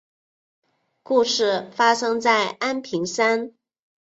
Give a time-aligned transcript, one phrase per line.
[1.03, 3.53] 故事发生在安平山。